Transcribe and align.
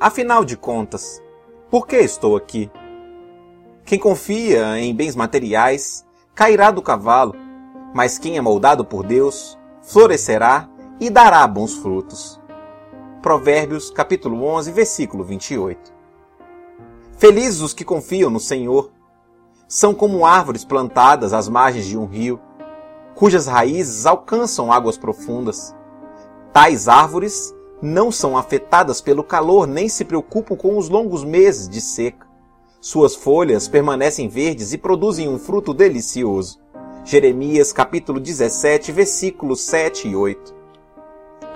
Afinal 0.00 0.44
de 0.44 0.56
contas, 0.56 1.20
por 1.68 1.84
que 1.84 1.96
estou 1.96 2.36
aqui? 2.36 2.70
Quem 3.84 3.98
confia 3.98 4.78
em 4.78 4.94
bens 4.94 5.16
materiais 5.16 6.06
cairá 6.36 6.70
do 6.70 6.80
cavalo, 6.80 7.34
mas 7.92 8.16
quem 8.16 8.36
é 8.36 8.40
moldado 8.40 8.84
por 8.84 9.04
Deus 9.04 9.58
florescerá 9.82 10.68
e 11.00 11.10
dará 11.10 11.44
bons 11.48 11.74
frutos. 11.74 12.40
Provérbios 13.20 13.90
capítulo 13.90 14.44
11, 14.44 14.70
versículo 14.70 15.24
28. 15.24 15.92
Felizes 17.16 17.60
os 17.60 17.74
que 17.74 17.84
confiam 17.84 18.30
no 18.30 18.38
Senhor. 18.38 18.92
São 19.66 19.92
como 19.92 20.24
árvores 20.24 20.64
plantadas 20.64 21.32
às 21.32 21.48
margens 21.48 21.86
de 21.86 21.98
um 21.98 22.06
rio, 22.06 22.40
cujas 23.16 23.48
raízes 23.48 24.06
alcançam 24.06 24.72
águas 24.72 24.96
profundas. 24.96 25.74
Tais 26.52 26.86
árvores 26.86 27.52
não 27.80 28.10
são 28.10 28.36
afetadas 28.36 29.00
pelo 29.00 29.22
calor 29.22 29.66
nem 29.66 29.88
se 29.88 30.04
preocupam 30.04 30.56
com 30.56 30.76
os 30.76 30.88
longos 30.88 31.24
meses 31.24 31.68
de 31.68 31.80
seca. 31.80 32.26
Suas 32.80 33.14
folhas 33.14 33.68
permanecem 33.68 34.28
verdes 34.28 34.72
e 34.72 34.78
produzem 34.78 35.28
um 35.28 35.38
fruto 35.38 35.72
delicioso. 35.72 36.58
Jeremias 37.04 37.72
capítulo 37.72 38.20
17, 38.20 38.92
versículos 38.92 39.62
7 39.62 40.08
e 40.08 40.16
8. 40.16 40.54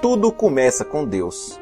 Tudo 0.01 0.33
começa 0.33 0.85
com 0.85 1.05
Deus. 1.05 1.61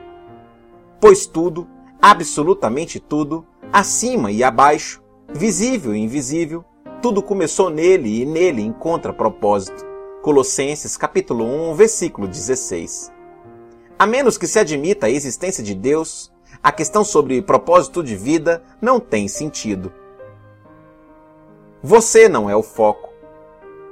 Pois 1.01 1.27
tudo, 1.27 1.67
absolutamente 2.01 3.01
tudo, 3.01 3.45
acima 3.73 4.31
e 4.31 4.45
abaixo, 4.45 5.03
visível 5.33 5.95
e 5.95 5.99
invisível, 5.99 6.65
tudo 7.03 7.23
começou 7.23 7.71
nele 7.71 8.21
e 8.21 8.27
nele 8.27 8.63
encontra 8.63 9.13
propósito. 9.13 9.85
Colossenses 10.23 10.97
capítulo 10.97 11.45
1, 11.45 11.75
versículo 11.75 12.29
16. 12.29 13.20
A 14.01 14.07
menos 14.07 14.39
que 14.39 14.47
se 14.47 14.59
admita 14.59 15.05
a 15.05 15.11
existência 15.11 15.63
de 15.63 15.75
Deus, 15.75 16.33
a 16.63 16.73
questão 16.73 17.05
sobre 17.05 17.43
propósito 17.43 18.03
de 18.03 18.17
vida 18.17 18.63
não 18.81 18.99
tem 18.99 19.29
sentido. 19.29 19.93
Você 21.83 22.27
não 22.27 22.49
é 22.49 22.57
o 22.57 22.63
foco. 22.63 23.11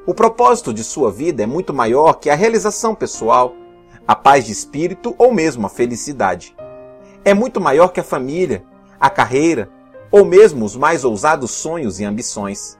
O 0.07 0.15
propósito 0.15 0.73
de 0.73 0.83
sua 0.83 1.13
vida 1.13 1.43
é 1.43 1.47
muito 1.47 1.75
maior 1.75 2.15
que 2.15 2.31
a 2.31 2.35
realização 2.35 2.95
pessoal, 2.95 3.55
a 4.07 4.17
paz 4.17 4.47
de 4.47 4.53
espírito 4.53 5.15
ou 5.19 5.31
mesmo 5.31 5.67
a 5.67 5.69
felicidade. 5.69 6.57
É 7.23 7.35
muito 7.35 7.61
maior 7.61 7.89
que 7.89 8.01
a 8.01 8.03
família, 8.03 8.65
a 8.99 9.11
carreira 9.11 9.69
ou 10.11 10.25
mesmo 10.25 10.65
os 10.65 10.75
mais 10.75 11.05
ousados 11.05 11.51
sonhos 11.51 12.01
e 12.01 12.07
ambições. 12.07 12.79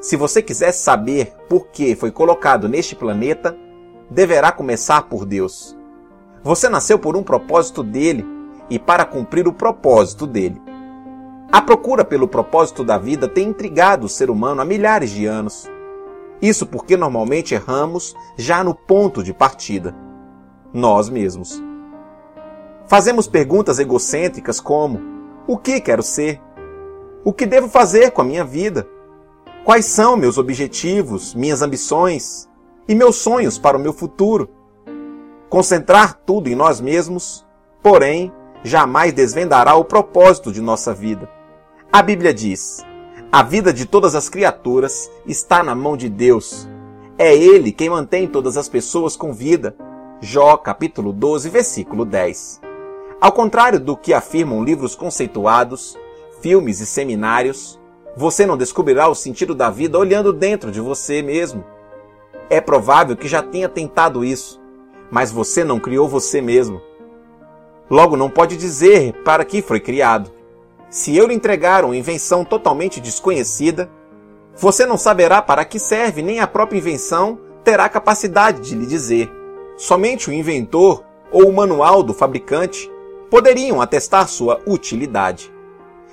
Se 0.00 0.16
você 0.16 0.40
quiser 0.40 0.72
saber 0.72 1.34
por 1.50 1.66
que 1.66 1.94
foi 1.94 2.10
colocado 2.10 2.66
neste 2.66 2.96
planeta, 2.96 3.54
deverá 4.08 4.50
começar 4.50 5.02
por 5.02 5.26
Deus. 5.26 5.76
Você 6.46 6.68
nasceu 6.68 6.96
por 6.96 7.16
um 7.16 7.24
propósito 7.24 7.82
dele 7.82 8.24
e 8.70 8.78
para 8.78 9.04
cumprir 9.04 9.48
o 9.48 9.52
propósito 9.52 10.28
dele. 10.28 10.62
A 11.50 11.60
procura 11.60 12.04
pelo 12.04 12.28
propósito 12.28 12.84
da 12.84 12.96
vida 12.96 13.26
tem 13.26 13.48
intrigado 13.48 14.06
o 14.06 14.08
ser 14.08 14.30
humano 14.30 14.60
há 14.60 14.64
milhares 14.64 15.10
de 15.10 15.26
anos. 15.26 15.68
Isso 16.40 16.64
porque 16.64 16.96
normalmente 16.96 17.52
erramos 17.52 18.14
já 18.36 18.62
no 18.62 18.76
ponto 18.76 19.24
de 19.24 19.34
partida. 19.34 19.92
Nós 20.72 21.08
mesmos. 21.08 21.60
Fazemos 22.86 23.26
perguntas 23.26 23.80
egocêntricas 23.80 24.60
como: 24.60 25.00
O 25.48 25.58
que 25.58 25.80
quero 25.80 26.04
ser? 26.04 26.40
O 27.24 27.32
que 27.32 27.44
devo 27.44 27.66
fazer 27.68 28.12
com 28.12 28.22
a 28.22 28.24
minha 28.24 28.44
vida? 28.44 28.88
Quais 29.64 29.86
são 29.86 30.16
meus 30.16 30.38
objetivos, 30.38 31.34
minhas 31.34 31.60
ambições 31.60 32.48
e 32.86 32.94
meus 32.94 33.16
sonhos 33.16 33.58
para 33.58 33.76
o 33.76 33.80
meu 33.80 33.92
futuro? 33.92 34.48
Concentrar 35.56 36.20
tudo 36.26 36.50
em 36.50 36.54
nós 36.54 36.82
mesmos, 36.82 37.42
porém, 37.82 38.30
jamais 38.62 39.14
desvendará 39.14 39.74
o 39.74 39.86
propósito 39.86 40.52
de 40.52 40.60
nossa 40.60 40.92
vida. 40.92 41.30
A 41.90 42.02
Bíblia 42.02 42.34
diz: 42.34 42.84
a 43.32 43.42
vida 43.42 43.72
de 43.72 43.86
todas 43.86 44.14
as 44.14 44.28
criaturas 44.28 45.10
está 45.26 45.62
na 45.62 45.74
mão 45.74 45.96
de 45.96 46.10
Deus. 46.10 46.68
É 47.16 47.34
Ele 47.34 47.72
quem 47.72 47.88
mantém 47.88 48.28
todas 48.28 48.58
as 48.58 48.68
pessoas 48.68 49.16
com 49.16 49.32
vida. 49.32 49.74
Jó 50.20 50.58
capítulo 50.58 51.10
12, 51.10 51.48
versículo 51.48 52.04
10. 52.04 52.60
Ao 53.18 53.32
contrário 53.32 53.80
do 53.80 53.96
que 53.96 54.12
afirmam 54.12 54.62
livros 54.62 54.94
conceituados, 54.94 55.98
filmes 56.42 56.80
e 56.80 56.86
seminários, 56.86 57.80
você 58.14 58.44
não 58.44 58.58
descobrirá 58.58 59.08
o 59.08 59.14
sentido 59.14 59.54
da 59.54 59.70
vida 59.70 59.98
olhando 59.98 60.34
dentro 60.34 60.70
de 60.70 60.82
você 60.82 61.22
mesmo. 61.22 61.64
É 62.50 62.60
provável 62.60 63.16
que 63.16 63.26
já 63.26 63.42
tenha 63.42 63.70
tentado 63.70 64.22
isso, 64.22 64.60
mas 65.10 65.30
você 65.30 65.64
não 65.64 65.78
criou 65.78 66.08
você 66.08 66.40
mesmo. 66.40 66.80
Logo, 67.88 68.16
não 68.16 68.28
pode 68.28 68.56
dizer 68.56 69.12
para 69.24 69.44
que 69.44 69.62
foi 69.62 69.80
criado. 69.80 70.30
Se 70.88 71.16
eu 71.16 71.26
lhe 71.26 71.34
entregar 71.34 71.84
uma 71.84 71.96
invenção 71.96 72.44
totalmente 72.44 73.00
desconhecida, 73.00 73.90
você 74.56 74.86
não 74.86 74.96
saberá 74.96 75.42
para 75.42 75.64
que 75.64 75.78
serve, 75.78 76.22
nem 76.22 76.40
a 76.40 76.46
própria 76.46 76.78
invenção 76.78 77.38
terá 77.62 77.88
capacidade 77.88 78.60
de 78.62 78.74
lhe 78.74 78.86
dizer. 78.86 79.30
Somente 79.76 80.30
o 80.30 80.32
inventor 80.32 81.04
ou 81.30 81.48
o 81.48 81.52
manual 81.52 82.02
do 82.02 82.14
fabricante 82.14 82.90
poderiam 83.30 83.80
atestar 83.80 84.26
sua 84.28 84.60
utilidade. 84.66 85.52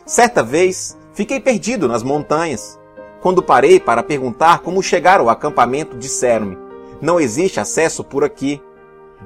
Certa 0.06 0.44
vez, 0.44 0.98
fiquei 1.14 1.40
perdido 1.40 1.88
nas 1.88 2.04
montanhas. 2.04 2.80
Quando 3.22 3.42
parei 3.42 3.80
para 3.80 4.04
perguntar 4.04 4.60
como 4.60 4.84
chegar 4.84 5.22
ao 5.22 5.30
acampamento, 5.30 5.96
disseram-me: 5.96 6.58
Não 7.02 7.20
existe 7.20 7.60
acesso 7.60 8.04
por 8.04 8.24
aqui. 8.24 8.62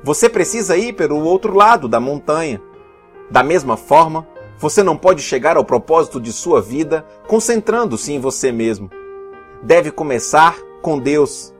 Você 0.04 0.30
precisa 0.30 0.78
ir 0.78 0.94
pelo 0.94 1.24
outro 1.24 1.54
lado 1.54 1.88
da 1.88 2.00
montanha. 2.00 2.62
Da 3.30 3.44
mesma 3.44 3.76
forma, 3.76 4.28
você 4.58 4.82
não 4.82 4.98
pode 4.98 5.22
chegar 5.22 5.58
ao 5.58 5.66
propósito 5.66 6.20
de 6.20 6.32
sua 6.32 6.62
vida 6.62 7.06
concentrando-se 7.28 8.14
em 8.14 8.20
você 8.20 8.52
mesmo. 8.52 8.90
Deve 9.62 9.92
começar 9.92 10.58
com 10.82 11.00
Deus, 11.00 11.54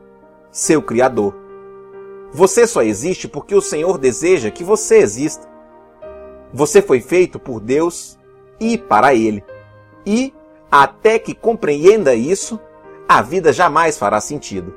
seu 0.50 0.80
Criador. 0.80 1.34
Você 2.32 2.66
só 2.66 2.82
existe 2.82 3.26
porque 3.28 3.54
o 3.54 3.60
Senhor 3.60 3.98
deseja 3.98 4.50
que 4.50 4.64
você 4.64 4.98
exista. 4.98 5.48
Você 6.52 6.80
foi 6.80 7.00
feito 7.00 7.38
por 7.38 7.60
Deus 7.60 8.18
e 8.60 8.76
para 8.76 9.14
Ele. 9.14 9.44
E, 10.04 10.32
até 10.70 11.18
que 11.18 11.34
compreenda 11.34 12.14
isso, 12.14 12.58
a 13.08 13.22
vida 13.22 13.52
jamais 13.52 13.96
fará 13.96 14.20
sentido. 14.20 14.74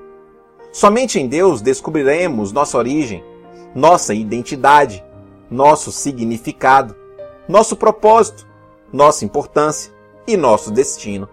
Somente 0.72 1.20
em 1.20 1.28
Deus 1.28 1.62
descobriremos 1.62 2.52
nossa 2.52 2.78
origem, 2.78 3.24
nossa 3.74 4.14
identidade, 4.14 5.04
nosso 5.50 5.92
significado, 5.92 6.96
nosso 7.48 7.76
propósito, 7.76 8.48
nossa 8.92 9.26
importância 9.26 9.94
e 10.28 10.36
nosso 10.36 10.72
destino. 10.72 11.28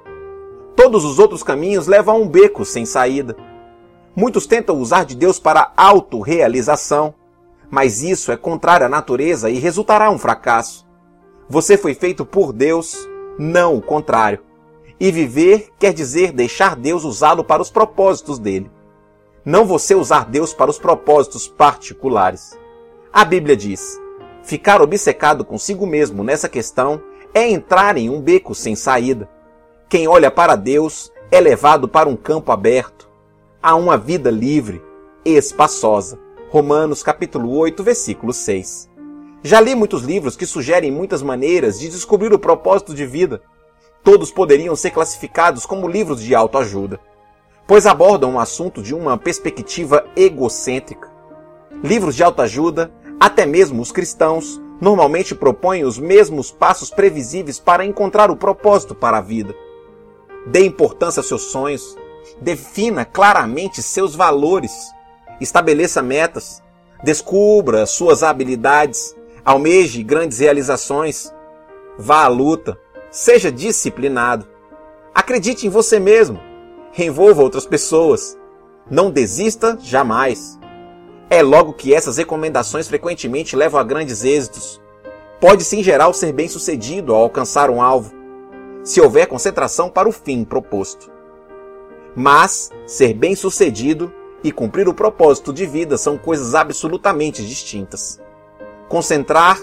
Todos 0.77 1.05
os 1.05 1.19
outros 1.19 1.43
caminhos 1.43 1.87
levam 1.87 2.17
a 2.17 2.19
um 2.19 2.29
beco 2.29 2.65
sem 2.65 2.87
saída. 2.87 3.37
Muitos 4.15 4.47
tentam 4.47 4.79
usar 4.79 5.05
de 5.05 5.17
Deus 5.17 5.41
para 5.41 5.73
autorrealização, 5.77 7.15
mas 7.71 8.03
isso 8.03 8.31
é 8.31 8.37
contrário 8.37 8.87
à 8.87 8.89
natureza 8.89 9.51
e 9.51 9.59
resultará 9.59 10.11
um 10.11 10.19
fracasso. 10.19 10.87
Você 11.49 11.77
foi 11.77 11.95
feito 11.95 12.25
por 12.25 12.53
Deus, 12.53 12.97
não 13.39 13.77
o 13.77 13.83
contrário. 13.83 14.41
E 15.01 15.11
viver 15.11 15.71
quer 15.79 15.93
dizer 15.93 16.33
deixar 16.33 16.77
Deus 16.77 17.05
usá-lo 17.05 17.45
para 17.45 17.63
os 17.63 17.71
propósitos 17.71 18.39
dele 18.39 18.71
não 19.45 19.65
você 19.65 19.95
usar 19.95 20.27
Deus 20.27 20.53
para 20.53 20.71
os 20.71 20.79
propósitos 20.79 21.49
particulares. 21.49 22.59
A 23.13 23.25
Bíblia 23.25 23.57
diz: 23.57 24.01
ficar 24.43 24.83
obcecado 24.83 25.45
consigo 25.45 25.87
mesmo 25.87 26.23
nessa 26.25 26.49
questão 26.49 27.01
é 27.33 27.49
entrar 27.49 27.97
em 27.97 28.11
um 28.11 28.21
beco 28.21 28.55
sem 28.55 28.75
saída. 28.75 29.29
Quem 29.89 30.09
olha 30.09 30.31
para 30.31 30.57
Deus 30.57 31.13
é 31.31 31.41
levado 31.41 31.89
para 31.89 32.09
um 32.09 32.17
campo 32.17 32.53
aberto, 32.53 33.09
a 33.63 33.75
uma 33.75 33.97
vida 33.97 34.31
livre, 34.31 34.83
espaçosa. 35.25 36.19
Romanos 36.51 37.03
capítulo 37.03 37.55
8, 37.57 37.83
versículo 37.83 38.33
6. 38.33 38.89
Já 39.43 39.61
li 39.61 39.75
muitos 39.75 40.03
livros 40.03 40.35
que 40.35 40.47
sugerem 40.47 40.91
muitas 40.91 41.23
maneiras 41.23 41.79
de 41.79 41.89
descobrir 41.89 42.33
o 42.33 42.39
propósito 42.39 42.95
de 42.95 43.05
vida. 43.07 43.43
Todos 44.03 44.31
poderiam 44.31 44.75
ser 44.75 44.91
classificados 44.91 45.67
como 45.67 45.87
livros 45.87 46.23
de 46.23 46.35
autoajuda 46.35 46.99
pois 47.69 47.87
abordam 47.87 48.33
um 48.33 48.41
assunto 48.41 48.83
de 48.83 48.95
uma 48.95 49.19
perspectiva 49.19 50.07
egocêntrica. 50.17 51.13
Livros 51.85 52.17
de 52.17 52.25
autoajuda, 52.25 52.91
até 53.21 53.45
mesmo 53.45 53.83
os 53.83 53.93
cristãos, 53.93 54.59
normalmente 54.81 55.35
propõem 55.35 55.85
os 55.85 55.99
mesmos 55.99 56.51
passos 56.51 56.89
previsíveis 56.89 57.61
para 57.61 57.85
encontrar 57.85 58.31
o 58.31 58.37
propósito 58.37 58.95
para 58.95 59.19
a 59.19 59.21
vida. 59.21 59.55
Dê 60.47 60.65
importância 60.65 61.21
aos 61.21 61.29
seus 61.29 61.43
sonhos, 61.43 61.95
defina 62.41 63.05
claramente 63.05 63.83
seus 63.83 64.17
valores, 64.17 64.73
estabeleça 65.39 66.01
metas, 66.01 66.63
descubra 67.05 67.85
suas 67.85 68.23
habilidades, 68.23 69.15
almeje 69.45 70.03
grandes 70.03 70.39
realizações, 70.39 71.35
vá 71.99 72.25
à 72.25 72.29
luta, 72.29 72.81
seja 73.11 73.53
disciplinado. 73.53 74.49
Acredite 75.15 75.67
em 75.67 75.71
você 75.71 76.01
mesmo 76.01 76.48
Envolva 76.97 77.43
outras 77.43 77.67
pessoas. 77.67 78.37
Não 78.91 79.11
desista 79.11 79.79
jamais. 79.81 80.59
É 81.31 81.43
logo 81.43 81.75
que 81.75 81.93
essas 81.95 82.17
recomendações 82.17 82.89
frequentemente 82.89 83.55
levam 83.55 83.81
a 83.81 83.85
grandes 83.85 84.25
êxitos. 84.25 84.81
pode-se 85.41 85.77
em 85.77 85.83
geral 85.85 86.13
ser 86.13 86.33
bem 86.33 86.49
sucedido 86.49 87.15
ao 87.15 87.23
alcançar 87.23 87.71
um 87.71 87.81
alvo, 87.81 88.13
se 88.83 89.01
houver 89.01 89.29
concentração 89.29 89.89
para 89.89 90.09
o 90.09 90.13
fim 90.13 90.43
proposto. 90.43 91.13
Mas 92.17 92.71
ser 92.87 93.15
bem 93.15 93.37
sucedido 93.37 94.13
e 94.43 94.51
cumprir 94.51 94.89
o 94.89 94.95
propósito 94.95 95.53
de 95.53 95.65
vida 95.67 95.97
são 95.97 96.19
coisas 96.19 96.57
absolutamente 96.57 97.47
distintas. 97.47 98.21
Concentrar 98.89 99.61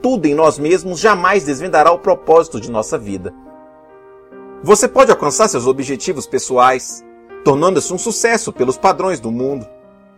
tudo 0.00 0.26
em 0.26 0.34
nós 0.34 0.58
mesmos 0.58 1.00
jamais 1.00 1.44
desvendará 1.44 1.90
o 1.90 1.98
propósito 1.98 2.60
de 2.60 2.70
nossa 2.70 2.96
vida. 2.96 3.34
Você 4.62 4.88
pode 4.88 5.12
alcançar 5.12 5.46
seus 5.46 5.68
objetivos 5.68 6.26
pessoais, 6.26 7.04
tornando-se 7.44 7.92
um 7.94 7.98
sucesso 7.98 8.52
pelos 8.52 8.76
padrões 8.76 9.20
do 9.20 9.30
mundo, 9.30 9.64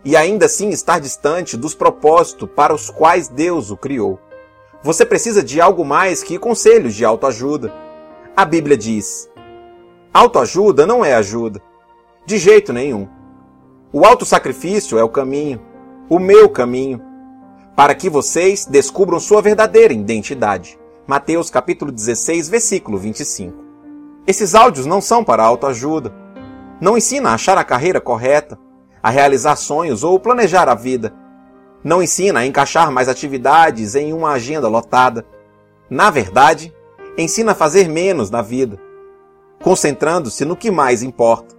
e 0.02 0.16
ainda 0.16 0.46
assim 0.46 0.70
estar 0.70 0.98
distante 0.98 1.58
dos 1.58 1.74
propósitos 1.74 2.48
para 2.56 2.74
os 2.74 2.88
quais 2.88 3.28
Deus 3.28 3.70
o 3.70 3.76
criou. 3.76 4.18
Você 4.82 5.04
precisa 5.04 5.42
de 5.42 5.60
algo 5.60 5.84
mais 5.84 6.22
que 6.22 6.38
conselhos 6.38 6.94
de 6.94 7.04
autoajuda. 7.04 7.70
A 8.34 8.46
Bíblia 8.46 8.78
diz: 8.78 9.30
autoajuda 10.12 10.86
não 10.86 11.04
é 11.04 11.14
ajuda. 11.14 11.60
De 12.24 12.38
jeito 12.38 12.72
nenhum. 12.72 13.06
O 13.92 14.06
autossacrifício 14.06 14.98
é 14.98 15.04
o 15.04 15.08
caminho, 15.08 15.60
o 16.08 16.18
meu 16.18 16.48
caminho, 16.48 17.02
para 17.76 17.94
que 17.94 18.08
vocês 18.08 18.64
descubram 18.64 19.20
sua 19.20 19.42
verdadeira 19.42 19.92
identidade. 19.92 20.78
Mateus 21.06 21.50
capítulo 21.50 21.92
16, 21.92 22.48
versículo 22.48 22.96
25. 22.96 23.69
Esses 24.26 24.54
áudios 24.54 24.86
não 24.86 25.00
são 25.00 25.24
para 25.24 25.42
autoajuda. 25.42 26.12
Não 26.80 26.96
ensina 26.96 27.30
a 27.30 27.34
achar 27.34 27.58
a 27.58 27.64
carreira 27.64 28.00
correta, 28.00 28.58
a 29.02 29.10
realizar 29.10 29.56
sonhos 29.56 30.04
ou 30.04 30.20
planejar 30.20 30.68
a 30.68 30.74
vida. 30.74 31.14
Não 31.82 32.02
ensina 32.02 32.40
a 32.40 32.46
encaixar 32.46 32.90
mais 32.90 33.08
atividades 33.08 33.94
em 33.94 34.12
uma 34.12 34.32
agenda 34.32 34.68
lotada. 34.68 35.24
Na 35.88 36.10
verdade, 36.10 36.74
ensina 37.16 37.52
a 37.52 37.54
fazer 37.54 37.88
menos 37.88 38.30
na 38.30 38.42
vida, 38.42 38.78
concentrando-se 39.62 40.44
no 40.44 40.56
que 40.56 40.70
mais 40.70 41.02
importa. 41.02 41.54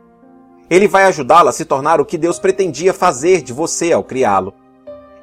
Ele 0.69 0.87
vai 0.87 1.03
ajudá-la 1.03 1.49
a 1.49 1.53
se 1.53 1.65
tornar 1.65 1.99
o 1.99 2.05
que 2.05 2.17
Deus 2.17 2.39
pretendia 2.39 2.93
fazer 2.93 3.41
de 3.41 3.51
você 3.51 3.91
ao 3.91 4.03
criá-lo. 4.03 4.53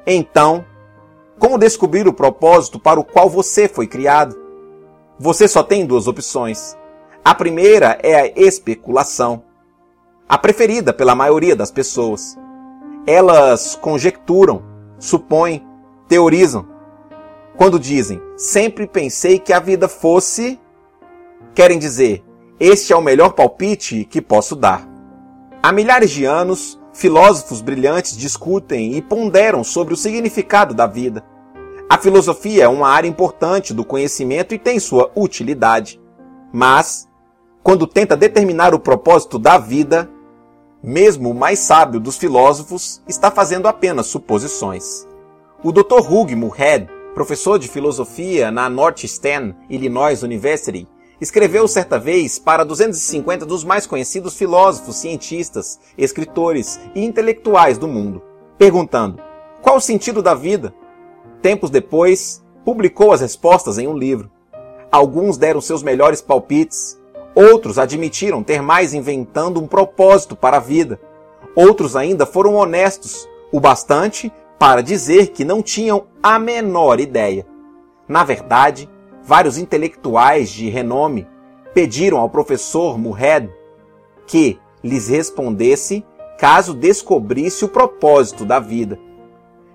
Então, 0.05 0.63
como 1.39 1.57
descobrir 1.57 2.07
o 2.07 2.13
propósito 2.13 2.77
para 2.79 2.99
o 2.99 3.03
qual 3.03 3.29
você 3.29 3.67
foi 3.67 3.87
criado? 3.87 4.37
Você 5.17 5.47
só 5.47 5.63
tem 5.63 5.85
duas 5.85 6.07
opções. 6.07 6.77
A 7.23 7.35
primeira 7.35 7.97
é 8.01 8.15
a 8.15 8.27
especulação, 8.35 9.43
a 10.27 10.37
preferida 10.37 10.93
pela 10.93 11.15
maioria 11.15 11.55
das 11.55 11.71
pessoas. 11.71 12.37
Elas 13.05 13.75
conjecturam, 13.75 14.63
supõem, 14.97 15.65
teorizam. 16.07 16.67
Quando 17.57 17.79
dizem, 17.79 18.21
sempre 18.37 18.87
pensei 18.87 19.37
que 19.37 19.51
a 19.51 19.59
vida 19.59 19.87
fosse. 19.89 20.59
Querem 21.53 21.77
dizer, 21.77 22.23
este 22.59 22.93
é 22.93 22.95
o 22.95 23.01
melhor 23.01 23.33
palpite 23.33 24.05
que 24.05 24.21
posso 24.21 24.55
dar. 24.55 24.87
Há 25.61 25.71
milhares 25.73 26.11
de 26.11 26.23
anos, 26.23 26.79
filósofos 26.93 27.59
brilhantes 27.59 28.15
discutem 28.15 28.93
e 28.93 29.01
ponderam 29.01 29.63
sobre 29.63 29.93
o 29.93 29.97
significado 29.97 30.73
da 30.73 30.87
vida. 30.87 31.23
A 31.89 31.97
filosofia 31.97 32.65
é 32.65 32.67
uma 32.67 32.87
área 32.87 33.07
importante 33.07 33.73
do 33.73 33.83
conhecimento 33.83 34.53
e 34.53 34.59
tem 34.59 34.79
sua 34.79 35.11
utilidade. 35.15 35.99
Mas, 36.53 37.08
quando 37.63 37.85
tenta 37.85 38.15
determinar 38.15 38.73
o 38.73 38.79
propósito 38.79 39.37
da 39.37 39.57
vida, 39.57 40.09
mesmo 40.81 41.29
o 41.29 41.35
mais 41.35 41.59
sábio 41.59 41.99
dos 41.99 42.17
filósofos 42.17 43.01
está 43.07 43.29
fazendo 43.29 43.67
apenas 43.67 44.07
suposições. 44.07 45.07
O 45.63 45.71
Dr. 45.71 45.99
Hugh 46.09 46.35
Muirhead, 46.35 46.87
professor 47.13 47.59
de 47.59 47.67
filosofia 47.67 48.49
na 48.49 48.69
Northeastern 48.69 49.55
Illinois 49.69 50.23
University, 50.23 50.87
escreveu 51.19 51.67
certa 51.67 51.99
vez 51.99 52.39
para 52.39 52.63
250 52.63 53.45
dos 53.45 53.65
mais 53.65 53.85
conhecidos 53.85 54.35
filósofos, 54.35 54.95
cientistas, 54.95 55.79
escritores 55.97 56.79
e 56.95 57.03
intelectuais 57.03 57.77
do 57.77 57.87
mundo, 57.87 58.21
perguntando: 58.57 59.21
qual 59.61 59.77
o 59.77 59.81
sentido 59.81 60.21
da 60.21 60.33
vida? 60.33 60.73
Tempos 61.41 61.69
depois, 61.69 62.41
publicou 62.63 63.11
as 63.11 63.21
respostas 63.21 63.77
em 63.77 63.87
um 63.87 63.97
livro. 63.97 64.31
Alguns 64.91 65.37
deram 65.37 65.61
seus 65.61 65.83
melhores 65.83 66.21
palpites, 66.21 66.98
outros 67.35 67.77
admitiram 67.77 68.43
ter 68.43 68.61
mais 68.61 68.93
inventando 68.93 69.59
um 69.61 69.67
propósito 69.67 70.35
para 70.35 70.57
a 70.57 70.61
vida. 70.61 70.99
Outros 71.55 71.95
ainda 71.95 72.25
foram 72.25 72.55
honestos 72.55 73.27
o 73.51 73.59
bastante 73.59 74.31
para 74.57 74.81
dizer 74.81 75.27
que 75.27 75.45
não 75.45 75.63
tinham 75.63 76.05
a 76.21 76.37
menor 76.37 76.99
ideia. 76.99 77.45
Na 78.07 78.23
verdade, 78.23 78.89
vários 79.23 79.57
intelectuais 79.57 80.49
de 80.49 80.69
renome 80.69 81.27
pediram 81.73 82.17
ao 82.17 82.29
professor 82.29 82.97
Muhed 82.97 83.49
que 84.27 84.59
lhes 84.83 85.07
respondesse 85.07 86.05
caso 86.37 86.73
descobrisse 86.73 87.65
o 87.65 87.69
propósito 87.69 88.45
da 88.45 88.59
vida. 88.59 88.97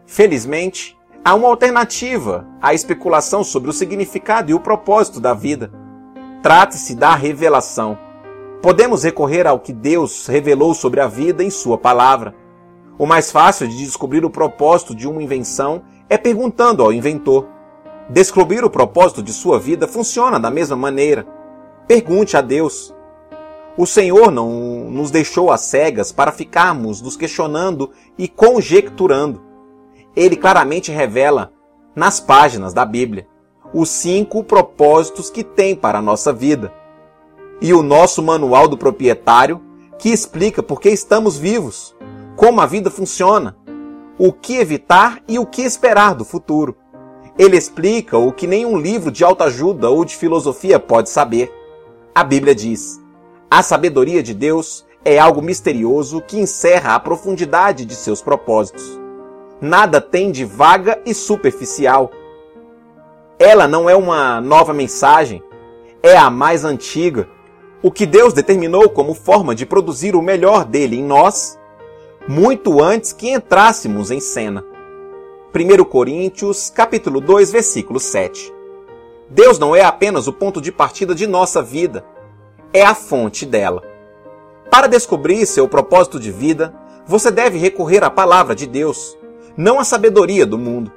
Felizmente, 0.07 0.97
há 1.25 1.35
uma 1.35 1.49
alternativa 1.49 2.47
à 2.61 2.75
especulação 2.75 3.45
sobre 3.45 3.71
o 3.71 3.73
significado 3.73 4.51
e 4.51 4.55
o 4.55 4.61
propósito 4.61 5.21
da 5.21 5.35
vida. 5.35 5.73
Trate-se 6.45 6.95
da 6.95 7.15
revelação. 7.15 7.97
Podemos 8.61 9.03
recorrer 9.03 9.47
ao 9.47 9.59
que 9.59 9.73
Deus 9.73 10.27
revelou 10.27 10.75
sobre 10.75 11.01
a 11.01 11.07
vida 11.07 11.43
em 11.43 11.49
Sua 11.49 11.79
palavra. 11.79 12.35
O 12.99 13.07
mais 13.07 13.33
fácil 13.33 13.67
de 13.67 13.79
descobrir 13.79 14.27
o 14.27 14.31
propósito 14.31 14.95
de 14.95 15.09
uma 15.09 15.23
invenção 15.23 15.85
é 16.07 16.19
perguntando 16.19 16.83
ao 16.83 16.93
inventor. 16.93 17.49
Descobrir 18.11 18.63
o 18.63 18.69
propósito 18.69 19.23
de 19.23 19.33
sua 19.33 19.59
vida 19.59 19.89
funciona 19.89 20.39
da 20.39 20.51
mesma 20.51 20.77
maneira. 20.77 21.27
Pergunte 21.89 22.37
a 22.37 22.43
Deus. 22.43 22.95
O 23.75 23.87
Senhor 23.87 24.31
não 24.31 24.51
nos 24.91 25.11
deixou 25.11 25.51
às 25.51 25.63
cegas 25.63 26.13
para 26.13 26.31
ficarmos 26.31 27.01
nos 27.01 27.17
questionando 27.17 27.91
e 28.19 28.29
conjecturando. 28.29 29.41
Ele 30.15 30.37
claramente 30.37 30.93
revela, 30.93 31.55
nas 31.97 32.21
páginas 32.21 32.75
da 32.75 32.85
Bíblia, 32.85 33.27
os 33.75 33.91
cinco 33.91 34.45
propósitos 34.45 35.29
que 35.29 35.43
tem 35.43 35.75
para 35.75 35.99
a 35.99 36.03
nossa 36.03 36.33
vida. 36.33 36.73
E 37.61 37.75
o 37.75 37.83
nosso 37.83 38.23
manual 38.23 38.69
do 38.69 38.79
proprietário, 38.79 39.61
que 39.99 40.11
explica 40.11 40.63
por 40.63 40.81
que 40.81 40.91
estamos 40.91 41.37
vivos, 41.37 41.95
como 42.37 42.61
a 42.61 42.67
vida 42.67 42.91
funciona, 42.91 43.57
o 44.17 44.33
que 44.33 44.57
evitar 44.57 45.21
e 45.27 45.39
o 45.39 45.47
que 45.47 45.63
esperar 45.63 46.15
do 46.15 46.25
futuro. 46.25 46.77
Ele 47.37 47.57
explica 47.57 48.17
o 48.17 48.33
que 48.33 48.47
nenhum 48.47 48.79
livro 48.79 49.11
de 49.11 49.25
autoajuda 49.25 49.91
ou 49.91 50.05
de 50.05 50.17
filosofia 50.17 50.79
pode 50.79 51.11
saber. 51.11 51.53
A 52.15 52.23
Bíblia 52.23 52.55
diz: 52.55 53.01
a 53.51 53.63
sabedoria 53.63 54.23
de 54.23 54.33
Deus 54.33 54.85
é 55.05 55.19
algo 55.19 55.43
misterioso 55.43 56.21
que 56.21 56.39
encerra 56.39 56.95
a 56.95 57.01
profundidade 57.01 57.85
de 57.85 57.95
seus 57.97 58.23
propósitos. 58.23 59.01
Nada 59.61 60.01
tem 60.01 60.31
de 60.31 60.45
vaga 60.45 61.01
e 61.05 61.13
superficial. 61.13 62.11
Ela 63.39 63.67
não 63.67 63.91
é 63.91 63.97
uma 63.97 64.41
nova 64.41 64.73
mensagem, 64.73 65.43
é 66.03 66.17
a 66.17 66.31
mais 66.31 66.65
antiga. 66.65 67.29
O 67.83 67.91
que 67.91 68.07
Deus 68.07 68.33
determinou 68.33 68.89
como 68.89 69.15
forma 69.15 69.55
de 69.55 69.67
produzir 69.67 70.15
o 70.15 70.23
melhor 70.23 70.65
dele 70.65 70.97
em 70.97 71.05
nós, 71.05 71.59
muito 72.29 72.83
antes 72.83 73.13
que 73.13 73.31
entrássemos 73.31 74.11
em 74.11 74.21
cena. 74.21 74.65
1 75.55 75.85
Coríntios, 75.85 76.71
capítulo 76.71 77.21
2, 77.21 77.53
versículo 77.53 78.01
7. 78.01 78.53
Deus 79.29 79.59
não 79.59 79.75
é 79.75 79.83
apenas 79.83 80.27
o 80.27 80.33
ponto 80.33 80.61
de 80.61 80.73
partida 80.73 81.15
de 81.15 81.27
nossa 81.27 81.63
vida, 81.63 82.05
é 82.73 82.83
a 82.83 82.95
fonte 82.95 83.45
dela. 83.45 83.83
Para 84.71 84.87
descobrir 84.87 85.45
seu 85.47 85.69
propósito 85.69 86.19
de 86.19 86.31
vida, 86.31 86.75
você 87.07 87.31
deve 87.31 87.59
recorrer 87.59 88.03
à 88.03 88.11
palavra 88.11 88.55
de 88.55 88.67
Deus, 88.67 89.17
não 89.57 89.79
à 89.79 89.85
sabedoria 89.85 90.47
do 90.47 90.59
mundo. 90.59 90.91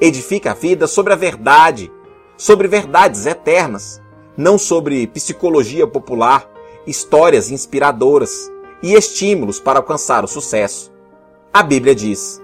Edifique 0.00 0.48
a 0.48 0.54
vida 0.54 0.86
sobre 0.86 1.12
a 1.12 1.16
verdade, 1.16 1.92
sobre 2.36 2.66
verdades 2.66 3.26
eternas, 3.26 4.00
não 4.36 4.56
sobre 4.56 5.06
psicologia 5.06 5.86
popular, 5.86 6.50
histórias 6.86 7.50
inspiradoras 7.50 8.50
e 8.82 8.94
estímulos 8.94 9.60
para 9.60 9.78
alcançar 9.78 10.24
o 10.24 10.28
sucesso. 10.28 10.90
A 11.52 11.62
Bíblia 11.62 11.94
diz: 11.94 12.40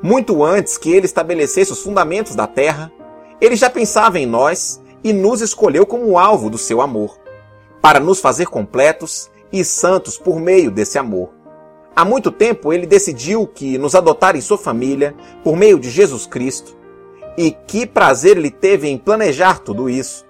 muito 0.00 0.44
antes 0.44 0.78
que 0.78 0.90
ele 0.90 1.06
estabelecesse 1.06 1.72
os 1.72 1.82
fundamentos 1.82 2.34
da 2.34 2.46
terra, 2.46 2.90
ele 3.40 3.56
já 3.56 3.68
pensava 3.68 4.18
em 4.18 4.26
nós 4.26 4.80
e 5.04 5.12
nos 5.12 5.40
escolheu 5.40 5.84
como 5.84 6.18
alvo 6.18 6.48
do 6.48 6.56
seu 6.56 6.80
amor, 6.80 7.18
para 7.82 8.00
nos 8.00 8.20
fazer 8.20 8.46
completos 8.46 9.28
e 9.52 9.64
santos 9.64 10.16
por 10.16 10.40
meio 10.40 10.70
desse 10.70 10.98
amor. 10.98 11.30
Há 11.96 12.04
muito 12.04 12.30
tempo 12.30 12.72
ele 12.72 12.86
decidiu 12.86 13.44
que 13.44 13.76
nos 13.76 13.96
adotar 13.96 14.36
em 14.36 14.40
sua 14.40 14.56
família 14.56 15.16
por 15.42 15.56
meio 15.56 15.80
de 15.80 15.90
Jesus 15.90 16.26
Cristo. 16.26 16.77
E 17.36 17.50
que 17.50 17.86
prazer 17.86 18.36
ele 18.36 18.50
teve 18.50 18.88
em 18.88 18.98
planejar 18.98 19.60
tudo 19.60 19.88
isso. 19.88 20.26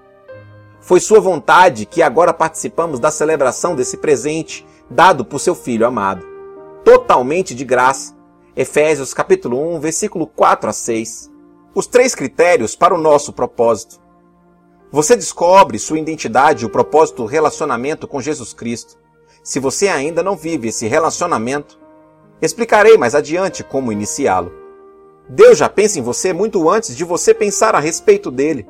Foi 0.81 1.01
sua 1.01 1.21
vontade 1.21 1.87
que 1.87 2.03
agora 2.03 2.33
participamos 2.33 2.99
da 2.99 3.11
celebração 3.11 3.75
desse 3.75 3.97
presente 3.97 4.67
dado 4.91 5.25
por 5.25 5.39
seu 5.39 5.55
filho 5.55 5.87
amado. 5.87 6.27
Totalmente 6.85 7.55
de 7.55 7.65
graça, 7.65 8.17
Efésios 8.57 9.13
capítulo 9.13 9.77
1, 9.77 9.81
versículo 9.81 10.27
4 10.27 10.71
a 10.71 10.73
6. 10.73 11.31
os 11.75 11.87
três 11.87 12.15
critérios 12.15 12.75
para 12.75 12.95
o 12.95 12.99
nosso 12.99 13.33
propósito. 13.33 14.01
Você 14.91 15.15
descobre 15.15 15.79
sua 15.79 15.99
identidade 15.99 16.65
e 16.65 16.67
o 16.67 16.71
propósito 16.71 17.23
do 17.23 17.27
relacionamento 17.27 18.09
com 18.09 18.21
Jesus 18.21 18.53
Cristo. 18.55 18.99
Se 19.45 19.61
você 19.61 19.89
ainda 19.89 20.23
não 20.23 20.35
vive 20.35 20.69
esse 20.69 20.87
relacionamento, 20.87 21.79
explicarei 22.41 22.97
mais 22.97 23.15
adiante 23.15 23.63
como 23.63 23.93
iniciá-lo. 23.93 24.53
Deus 25.29 25.59
já 25.59 25.69
pensa 25.69 25.99
em 25.99 26.03
você 26.03 26.33
muito 26.33 26.69
antes 26.71 26.97
de 26.97 27.05
você 27.05 27.35
pensar 27.35 27.75
a 27.75 27.81
respeito 27.81 28.31
dele. 28.31 28.67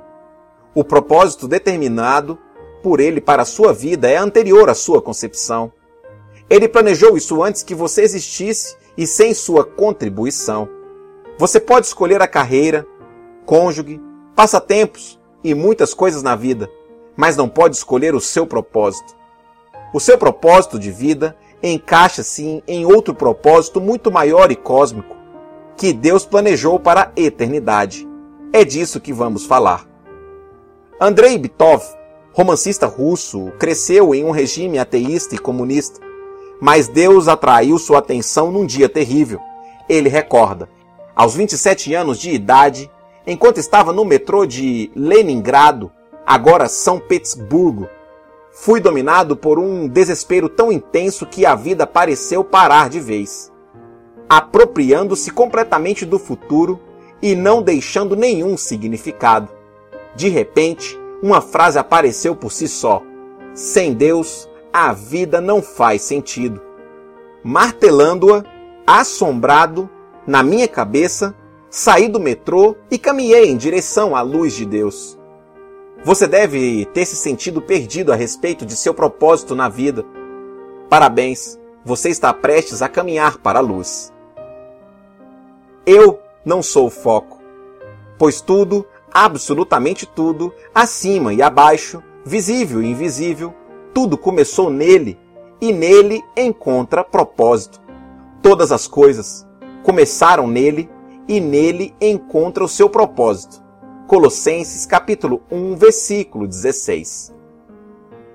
O 0.75 0.83
propósito 0.83 1.47
determinado 1.47 2.39
por 2.83 3.01
ele 3.01 3.21
para 3.21 3.43
a 3.43 3.47
sua 3.47 3.73
vida 3.73 4.09
é 4.11 4.17
anterior 4.17 4.69
à 4.69 4.75
sua 4.75 5.01
concepção. 5.01 5.73
Ele 6.51 6.69
planejou 6.69 7.17
isso 7.17 7.43
antes 7.43 7.63
que 7.63 7.75
você 7.75 8.03
existisse 8.03 8.77
e 8.97 9.07
sem 9.07 9.35
sua 9.35 9.65
contribuição. 9.65 10.69
Você 11.39 11.61
pode 11.61 11.87
escolher 11.87 12.21
a 12.21 12.27
carreira, 12.27 12.87
cônjuge, 13.45 14.01
passatempos, 14.35 15.19
e 15.43 15.55
muitas 15.55 15.95
coisas 15.95 16.23
na 16.23 16.35
vida, 16.35 16.71
mas 17.17 17.37
não 17.37 17.49
pode 17.49 17.77
escolher 17.77 18.15
o 18.15 18.21
seu 18.21 18.47
propósito. 18.47 19.17
O 19.95 20.01
seu 20.01 20.19
propósito 20.19 20.79
de 20.79 20.91
vida 20.91 21.37
encaixa-se 21.63 22.63
em 22.67 22.85
outro 22.85 23.15
propósito 23.15 23.81
muito 23.81 24.11
maior 24.11 24.51
e 24.51 24.57
cósmico, 24.57 25.17
que 25.79 25.93
Deus 25.93 26.27
planejou 26.27 26.81
para 26.81 27.05
a 27.05 27.21
eternidade. 27.21 28.07
É 28.53 28.65
disso 28.65 29.01
que 29.01 29.13
vamos 29.13 29.47
falar. 29.47 29.87
Andrei 31.01 31.39
Bitov, 31.39 31.85
romancista 32.33 32.87
russo, 32.87 33.53
cresceu 33.61 34.13
em 34.13 34.25
um 34.25 34.33
regime 34.33 34.77
ateísta 34.77 35.37
e 35.37 35.39
comunista, 35.39 36.01
mas 36.61 36.89
Deus 36.89 37.29
atraiu 37.29 37.79
sua 37.79 38.01
atenção 38.01 38.51
num 38.51 38.67
dia 38.67 38.89
terrível. 38.89 39.39
Ele 39.89 40.09
recorda. 40.09 40.69
Aos 41.15 41.37
27 41.37 41.95
anos 41.95 42.19
de 42.19 42.33
idade, 42.33 42.91
enquanto 43.25 43.59
estava 43.59 43.93
no 43.93 44.05
metrô 44.05 44.45
de 44.45 44.91
Leningrado, 44.97 45.93
agora 46.27 46.69
São 46.69 46.99
Petersburgo, 46.99 47.89
fui 48.51 48.81
dominado 48.81 49.37
por 49.37 49.61
um 49.61 49.87
desespero 49.87 50.49
tão 50.49 50.73
intenso 50.73 51.25
que 51.25 51.47
a 51.47 51.55
vida 51.55 51.87
pareceu 51.87 52.43
parar 52.43 52.89
de 52.89 52.99
vez, 52.99 53.53
apropriando-se 54.29 55.31
completamente 55.31 56.05
do 56.05 56.19
futuro 56.19 56.81
e 57.23 57.35
não 57.35 57.63
deixando 57.63 58.15
nenhum 58.15 58.57
significado. 58.57 59.49
De 60.15 60.29
repente, 60.29 60.99
uma 61.23 61.41
frase 61.41 61.79
apareceu 61.79 62.37
por 62.37 62.53
si 62.53 62.69
só: 62.69 63.03
Sem 63.55 63.95
Deus, 63.95 64.49
a 64.73 64.93
vida 64.93 65.41
não 65.41 65.63
faz 65.63 66.03
sentido. 66.03 66.61
Martelando-a, 67.43 68.45
assombrado, 68.87 69.89
na 70.27 70.43
minha 70.43 70.69
cabeça, 70.69 71.35
Saí 71.71 72.09
do 72.09 72.19
metrô 72.19 72.77
e 72.91 72.97
caminhei 72.97 73.51
em 73.51 73.57
direção 73.57 74.17
à 74.17 74.23
luz 74.23 74.55
de 74.55 74.65
Deus. 74.65 75.19
Você 76.03 76.27
deve 76.27 76.87
ter 76.87 77.05
se 77.05 77.15
sentido 77.15 77.61
perdido 77.61 78.11
a 78.11 78.17
respeito 78.17 78.65
de 78.65 78.75
seu 78.75 78.95
propósito 78.95 79.55
na 79.55 79.69
vida. 79.69 80.03
Parabéns, 80.89 81.59
você 81.85 82.09
está 82.09 82.33
prestes 82.33 82.81
a 82.81 82.89
caminhar 82.89 83.37
para 83.39 83.59
a 83.59 83.63
luz. 83.63 84.11
Eu 85.91 86.21
não 86.45 86.63
sou 86.63 86.89
o 86.89 86.91
foco, 86.91 87.41
pois 88.19 88.43
tudo, 88.43 88.85
absolutamente 89.11 90.05
tudo, 90.05 90.53
acima 90.75 91.33
e 91.33 91.41
abaixo, 91.41 92.03
visível 92.27 92.83
e 92.83 92.91
invisível, 92.91 93.55
tudo 93.95 94.19
começou 94.19 94.69
nele 94.69 95.19
e 95.59 95.73
nele 95.73 96.23
encontra 96.37 97.03
propósito. 97.03 97.81
Todas 98.43 98.71
as 98.71 98.87
coisas 98.87 99.49
começaram 99.83 100.47
nele 100.47 100.91
e 101.27 101.41
nele 101.41 101.95
encontra 102.03 102.63
o 102.63 102.69
seu 102.69 102.91
propósito. 102.91 103.65
Colossenses 104.07 104.85
capítulo 104.85 105.41
1, 105.51 105.75
versículo 105.75 106.47
16. 106.47 107.35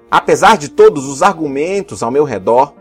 Apesar 0.09 0.57
de 0.57 0.69
todos 0.69 1.05
os 1.05 1.21
argumentos 1.21 2.01
ao 2.01 2.09
meu 2.09 2.23
redor, 2.23 2.73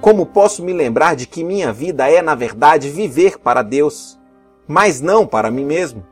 como 0.00 0.26
posso 0.26 0.62
me 0.62 0.72
lembrar 0.72 1.16
de 1.16 1.26
que 1.26 1.42
minha 1.42 1.72
vida 1.72 2.08
é, 2.08 2.22
na 2.22 2.34
verdade, 2.34 2.88
viver 2.88 3.38
para 3.38 3.62
Deus, 3.62 4.17
mas 4.68 5.00
não 5.00 5.26
para 5.26 5.50
mim 5.50 5.64
mesmo? 5.64 6.06